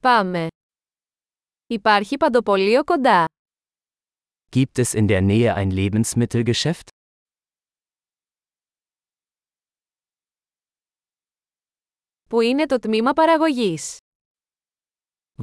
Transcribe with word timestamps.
Πάμε. 0.00 0.46
Υπάρχει 1.66 2.16
παντοπολείο 2.16 2.84
κοντά. 2.84 3.24
Gibt 4.56 4.78
es 4.82 4.94
in 4.94 5.06
der 5.06 5.20
Nähe 5.22 5.54
ein 5.54 5.70
Lebensmittelgeschäft? 5.70 6.88
Πού 12.28 12.40
είναι 12.40 12.66
το 12.66 12.78
τμήμα 12.78 13.12
παραγωγής? 13.12 13.96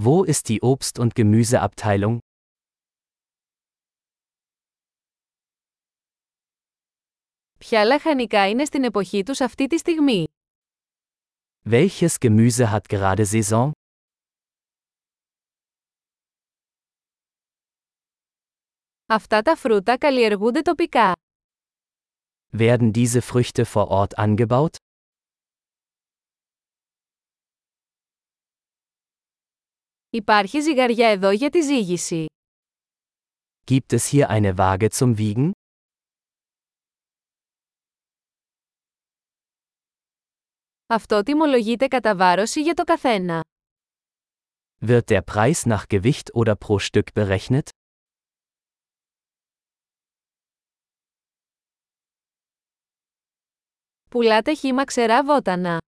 Wo 0.03 0.25
ist 0.25 0.47
die 0.47 0.59
Obst- 0.61 0.99
und 0.99 1.09
Gemüseabteilung? 1.15 2.17
Ποια 7.59 7.85
λαχανικά 7.85 8.49
είναι 8.49 8.65
στην 8.65 8.83
εποχή 8.83 9.23
τους 9.23 9.41
αυτή 9.41 9.67
τη 9.67 9.77
στιγμή? 9.77 10.25
Welches 11.69 12.15
Gemüse 12.19 12.71
hat 12.71 12.81
gerade 12.89 13.23
Saison? 13.31 13.71
Αυτά 19.06 19.42
τα 19.42 19.56
φρούτα 19.56 19.98
καλλιεργούνται 19.98 20.60
τοπικά. 20.60 21.12
Werden 22.58 22.90
diese 22.94 23.20
Früchte 23.20 23.64
vor 23.72 23.86
Ort 23.88 24.14
angebaut? 24.16 24.74
Υπάρχει 30.10 30.60
ζυγαριά 30.60 31.08
εδώ 31.08 31.30
για 31.30 31.50
τη 31.50 31.60
ζύγηση. 31.60 32.26
Gibt 33.70 33.92
es 33.92 34.10
hier 34.12 34.26
eine 34.28 34.54
Waage 34.56 34.88
zum 34.90 35.16
Wiegen? 35.16 35.50
Αυτό 40.86 41.22
τιμολογείται 41.22 41.88
κατά 41.88 42.16
βάρωση 42.16 42.62
για 42.62 42.74
το 42.74 42.84
καθένα. 42.84 43.40
Wird 44.86 45.04
der 45.08 45.20
Preis 45.32 45.66
nach 45.66 45.84
Gewicht 45.86 46.30
oder 46.32 46.54
pro 46.54 46.78
Stück 46.78 47.12
berechnet? 47.14 47.68
Πουλάτε 54.14 54.54
χύμα 54.54 54.84
ξερά 54.84 55.24
βότανα. 55.24 55.78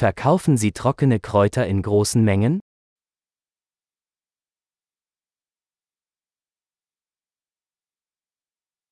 Verkaufen 0.00 0.56
Sie 0.56 0.70
trockene 0.82 1.18
Kräuter 1.20 1.66
in 1.66 1.80
großen 1.82 2.22
Mengen? 2.24 2.58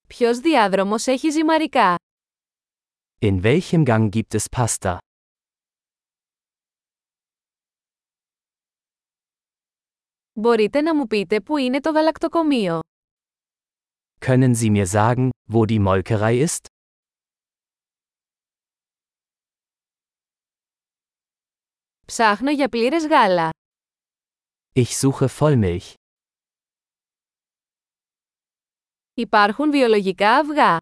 Ποιος 0.06 0.38
διάδρομος 0.38 1.06
έχει 1.06 1.30
ζυμαρικά? 1.30 1.94
In 3.20 3.40
welchem 3.42 3.84
Gang 3.84 4.08
gibt 4.08 4.34
es 4.38 4.44
Pasta? 4.56 4.96
Μπορείτε 10.32 10.80
να 10.80 10.94
μου 10.94 11.06
πείτε 11.06 11.40
πού 11.40 11.56
είναι 11.56 11.80
το 11.80 11.90
γαλακτοκομείο. 11.90 12.80
Können 14.20 14.54
Sie 14.54 14.70
mir 14.70 14.86
sagen, 14.86 15.28
wo 15.52 15.64
die 15.66 15.80
Molkerei 15.80 16.44
ist? 16.46 16.66
Ψάχνω 22.11 22.51
για 22.51 22.69
πλήρες 22.69 23.05
γάλα. 23.07 23.49
Ich 24.75 24.87
suche 25.01 25.27
Vollmilch. 25.39 25.93
Υπάρχουν 29.13 29.71
βιολογικά 29.71 30.35
αυγά. 30.37 30.77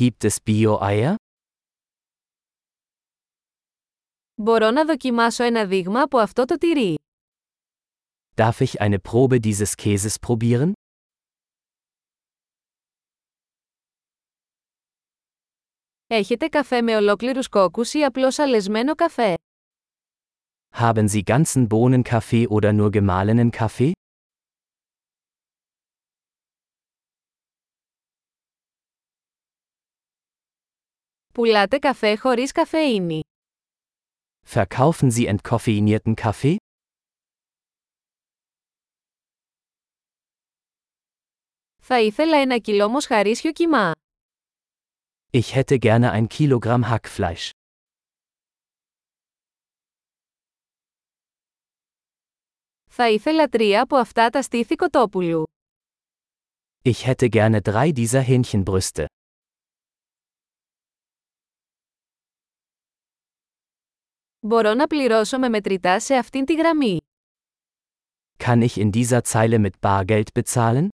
Gibt 0.00 0.28
es 0.28 0.36
Bio-Eier? 0.46 1.14
Μπορώ 4.34 4.70
να 4.70 4.84
δοκιμάσω 4.84 5.44
ένα 5.44 5.66
δείγμα 5.66 6.02
από 6.02 6.18
αυτό 6.18 6.44
το 6.44 6.58
τυρί. 6.58 6.94
Darf 8.34 8.58
ich 8.58 8.80
eine 8.80 8.98
Probe 9.10 9.38
dieses 9.40 9.74
Käses 9.82 10.14
probieren? 10.26 10.72
Έχετε 16.06 16.48
καφέ 16.48 16.82
με 16.82 16.96
ολόκληρους 16.96 17.48
κόκκους 17.48 17.94
ή 17.94 18.04
απλώς 18.04 18.38
αλεσμένο 18.38 18.94
καφέ; 18.94 19.34
Haben 20.73 21.07
Sie 21.07 21.23
ganzen 21.23 21.67
Bohnenkaffee 21.67 22.47
oder 22.47 22.73
nur 22.73 22.91
gemahlenen 22.91 23.51
Kaffee? 23.51 23.91
Πουλάτε 31.33 31.77
καφέ 31.79 32.15
χωρίς 32.15 32.51
καφεΐνη. 32.51 33.21
Verkaufen 34.45 35.11
Sie 35.11 35.35
entkoffeinierten 35.37 36.13
Kaffee? 36.13 36.55
Θα 41.77 41.99
ήθελα 42.01 42.37
ένα 42.37 42.57
κιλό 42.57 42.87
μοσχαρίσιο 42.89 43.51
κιμά. 43.51 43.91
Ich 45.31 45.55
hätte 45.55 45.77
gerne 45.77 46.11
ein 46.11 46.27
Kilogramm 46.27 46.89
Hackfleisch. 46.89 47.49
Θα 52.93 53.09
ήθελα 53.09 53.47
τρία 53.47 53.81
από 53.81 53.95
αυτά 53.95 54.29
τα 54.29 54.41
στήθη 54.41 54.75
κοτόπουλου. 54.75 55.43
Ich 56.83 57.05
hätte 57.05 57.27
gerne 57.29 57.59
drei 57.61 57.91
dieser 57.91 58.23
Hähnchenbrüste. 58.29 59.05
Μπορώ 64.39 64.73
να 64.73 64.87
πληρώσω 64.87 65.39
με 65.39 65.49
μετρητά 65.49 65.99
σε 65.99 66.15
αυτήν 66.15 66.45
τη 66.45 66.53
γραμμή. 66.55 66.97
Kann 68.43 68.61
ich 68.61 68.77
in 68.77 68.89
dieser 68.91 69.21
Zeile 69.23 69.59
mit 69.59 69.79
Bargeld 69.81 70.33
bezahlen? 70.33 70.87